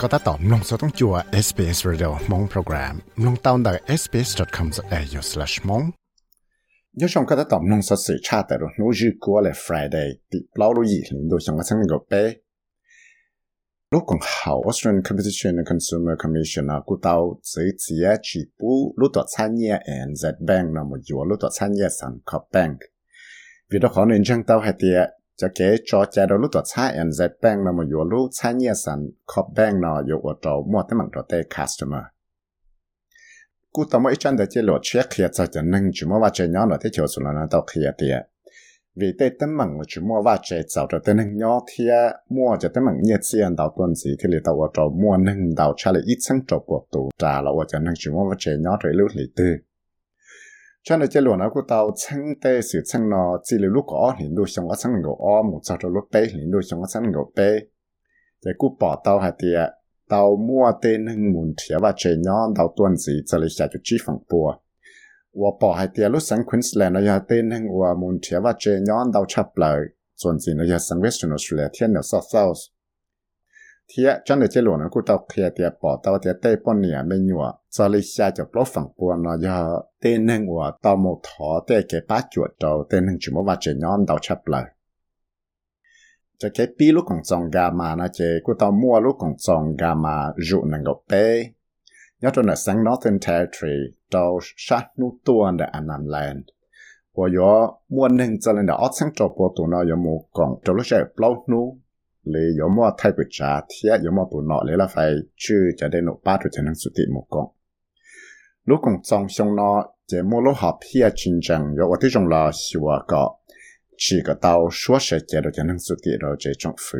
[0.00, 1.14] ก็ตัดต่อมลงสต้องจัว
[1.46, 5.84] SBS Radio มงโปรแกรมลงตาวดัก sbs.com.au/mong
[7.00, 12.22] ยชงก็ตัดต่อมลงสสื่อชาติรู้นู้ยืกัวเลย Friday ติเล่ารู้ยี่หลินดูชงก็สังกเป้
[13.92, 17.14] ลูกของเขา Australian Competition and Consumer Commission กูเตา
[17.52, 22.78] ซื้อเสียจีปูรู้ตัวชั้นเย่ ANZ Bank นะมอยู่รู้ตัวชั้นเย่สังคอ Bank
[23.70, 24.98] วิธีขอเงินจังเตาให้เตีย
[25.40, 32.04] จะเก๋จอแจเรารู้ตัวใช้อันเจ็ดแป้งมามาอยู่รู้ใช้เนี่ยสันขอบแป้งนออยู่อัวโตมวดที่มันตัวเตะ customer
[33.74, 38.16] กูต้องไม่จันเดจิหลดเช็คเขียจะจะนึ่งจุมว่าเจย้อนหลดที่เชียวสุนันต์ตัวเขียเตีย
[39.00, 41.84] vì tê tấm mặn của chúng mua và chế tạo cho tê nâng nhỏ thì
[42.28, 45.54] mua cho tấm mặn nhiệt xiên đào tuần gì thì lì tàu cho mua nâng
[45.56, 48.36] đào cha lì ít sáng trộn bộ tù trà là cho nâng chúng mua và
[48.38, 49.24] chế nhỏ rồi lưu lì
[50.88, 54.14] cho nên chế luận của tao chẳng tế sự chẳng nó chỉ là lúc có
[54.18, 56.80] hiện đôi sống có chẳng ngộ o một cho cho lúc tê hiện đôi sống
[56.80, 57.58] có chẳng ngộ tê
[58.44, 59.70] thế cú bỏ tao hạt tiệt
[60.08, 63.66] tao mua tê nâng muốn thiệt và chơi nhon tao tuân gì cho lấy cho
[63.82, 64.54] chi phẳng bùa.
[65.32, 68.54] Và bỏ hạt tiệt lúc sang Queensland nó giờ tê nâng và muốn thiệt và
[68.58, 69.76] chơi nhon tao chập lại
[70.16, 72.58] chuẩn gì nó giờ sáng Western Australia, thiên ở South South
[73.87, 76.81] thiệt cho nên chế luận nó cũng tao kia tiệt bỏ tao tiệt tây bọn
[76.81, 81.81] nè bên nhựa cho lấy下就 block ฝั่ง波nó giờ tên hưng và tao một thọ tê
[81.89, 84.63] cái bát chuột đầu tên hưng chỉ muốn và chơi nhỏ tao chấp lời
[86.37, 89.33] cho cái pi lúc còn trồng gà mà nó chế của tao mua lúc còn
[89.37, 91.45] trồng gà mà rụ năng gọc bê
[92.21, 93.77] nhớ cho nó sang Northern Territory
[94.11, 96.43] tao sát nút tuôn để anh làm land
[97.15, 100.19] và yo mua nên cho nên đã ót sang cho bộ tụ nó yo mua
[100.33, 101.45] còn cho lúc sẽ bao
[102.24, 105.12] Nu lì yo mo thay bị cha thia yo mua tụ nó lì là phải
[105.36, 107.46] chư cho đến nụ ba tụ cho nên xuất hiện một con
[108.64, 112.10] lúc còn trồng xong nó chế mua lô học hiện chính chẳng yo ở đây
[112.14, 113.38] trong là xíu có
[113.98, 116.98] chỉ có tàu số sẽ chế được cho năng suy tiết rồi chế trong phủ.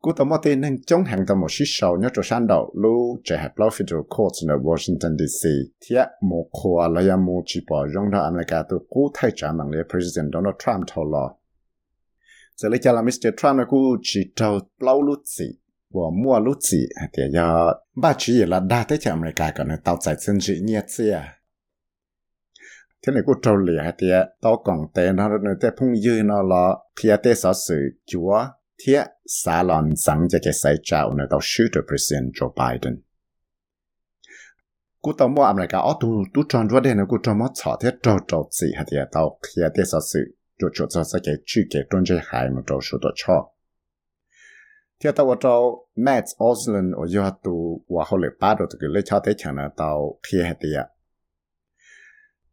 [0.00, 2.74] Cú tàu mất tên nên trong hàng tàu một xí sầu nhớ cho sáng đầu
[2.82, 5.48] lưu chế hẹp lâu federal court ở Washington DC
[5.80, 9.52] thiệt một khoa là ya một chỉ bỏ rong ra America từ cú thay trả
[9.52, 11.34] mạng lệ President Donald Trump thâu lo.
[12.62, 13.28] Giờ lấy cho là Mr.
[13.36, 15.44] Trump là cú chỉ trâu lâu lúc gì
[15.90, 16.78] và mua lúc gì
[17.12, 17.52] thì ya,
[17.96, 21.36] ba chỉ là đa tới cho America còn tàu chạy chân chỉ nhiệt gì à
[23.06, 24.06] thế này cũng trâu lìa thì
[24.42, 27.76] tao còn tên nó nó tế phung dư nó là phía tế sở sự
[28.06, 28.44] chúa
[28.84, 33.02] thiết xã lòn sẵn cho cái sai trào nó tao shoot president Joe Biden
[35.00, 37.78] cú tao mua America ở tu tu tròn rồi đây nó cú tròn mất chọn
[37.82, 40.20] thiết trâu trâu gì hả thì tao khi tế sở sự
[40.59, 43.51] cho cho cho sẽ cái chữ cái trong cái hai một trâu số đó cho
[44.99, 50.41] thì tao trâu Matt Osland ở dưới tu và后来八度这个lấy cho tế chẳng là tao khi
[50.43, 50.69] hả thì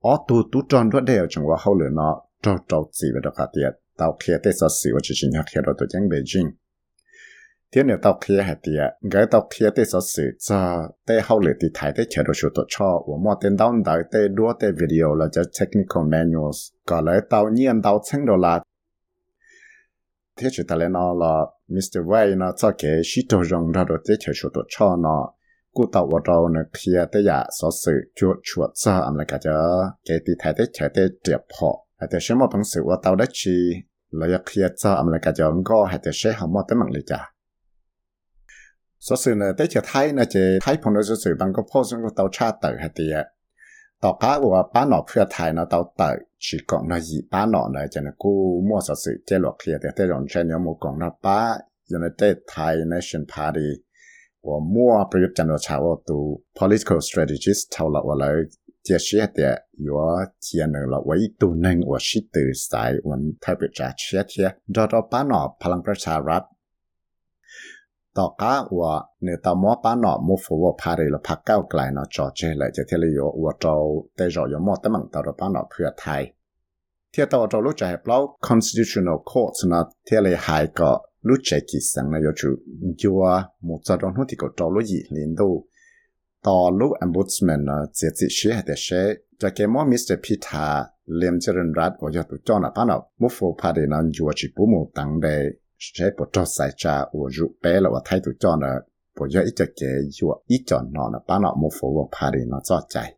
[0.00, 3.20] ở tu tu tròn rất đều trong qua hậu lửa nó trâu trâu gì về
[3.22, 6.50] đó cả tiệt tàu kia tết sao xỉu chỉ chính kia đó tôi chẳng Beijing
[7.72, 11.40] thế nếu tàu kia hạt tiệt cái tàu kia tết sao xỉu cho tết hậu
[11.40, 14.30] lửa thì thái tết chờ đồ số tổ cho và mua tên đau đợi tết
[14.30, 18.60] đua tết video là cho technical manuals có lẽ tàu nhiên tàu chân đồ là
[20.40, 21.98] thế chỉ ta lên nó là Mr.
[22.06, 25.34] Wei nó cho cái shit đồ rong ra đồ tết chờ số tổ cho nó
[25.76, 29.56] กูตาวเราเนี่ยเพียแต่ยาสอสื่อจวดชวดซาอเมริกาจะ
[30.04, 31.38] เกติไทยได้ใช้ได้เจีย
[38.96, 43.16] บพอแต่เชื่อว่าพังสื่อว่าตาวได้ชีแล้วอยากเพียซาอเมริกาจะก็ให้แต่ใช้หอมแต่มันเลยจ้ะสอสื่อเนี่ยได้เจอไทยนะเจไทยผมเราสื่อบางก็พูดซึ่งตาวชาติให้เตีย
[44.02, 46.08] ต่อก้าว่าป้าหนอเพื่อไทยนะตาวเตอ
[46.44, 48.32] ชีกองนะยีป้าหนอเนี่ยจะนะกู
[48.68, 51.38] มั่วสอสื่อเจหลอกเคลียแต่แต่รอนใช้เนี่ยมูกองนะป้า
[51.96, 53.70] United Thai Nation Party
[54.48, 58.26] 我摸不是真的查我读 political strategist 头了我来
[58.82, 59.94] 解释的有
[60.40, 66.42] 节能了唯独能我是对在我们特别在切贴找到บ้านนอพลังประชารัฐ
[68.17, 68.83] ต่อก้าอว
[69.23, 73.75] เนื้อตามอปานอมุฟวพาเรลพักเก้าไกลนอจอเจเลยจะเทเลยอวจอ
[74.15, 76.21] แต่จอยมอตมังตรปานอเพื่อไทย
[77.11, 78.17] เทียตัวจอรู้ใจเปล่า
[78.47, 80.91] constitutional court นะเทเลยหายก็
[81.27, 82.49] รู้ใจกิสังนายจู
[83.01, 83.21] ยัว
[83.67, 85.49] มุจารอนหุ่นที่ก็จอรู้ยีลินดู
[86.45, 88.87] ต่อรู้ ombudsman นะเจียจิเชียเดชเช
[89.41, 90.67] จะเกมอมิสเตอร์พีธา
[91.17, 95.25] เลียมเจริญรัตน์อยตุจอนะปานอมุฟวพาเรนันยัวจิปุโมตังเด
[95.79, 98.67] sẽ bỏ cho sai cha của rượu bé là và thay tụi cho nó
[99.19, 102.17] bỏ do ít cho chế dụ ít cho nó là bán nó một phố và
[102.19, 103.13] phá đi nó cho chạy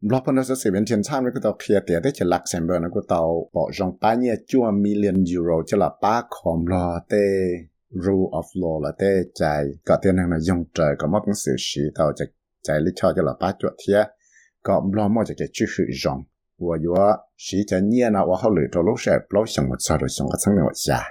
[0.00, 2.66] lo phần đó sẽ biến thiên tham cái tàu kia tiền để cho lạc xem
[2.66, 6.66] bờ nó cái tàu bỏ trong ba nhia chua million euro cho là ba khom
[6.66, 7.26] lo tê
[7.90, 11.34] rule of law là tê chạy có tiền hàng là dùng trời có mất những
[11.34, 12.28] sự sĩ tàu chạy
[12.62, 14.06] chạy lý cho chỉ là ba chuột thiệt
[14.62, 16.22] có lo mọi chỉ cái chữ sự rộng
[16.56, 18.24] 我有啊，谁家念呢？
[18.24, 21.04] 我好累着老山，不老想我坐着想我蹭了下。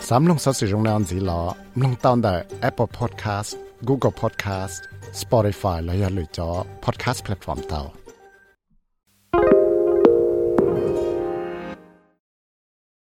[0.00, 4.78] 咱们说使用量子了，不能当的 Apple Podcast、Google Podcast、
[5.12, 7.92] Spotify 来要来找 Podcast platform 到。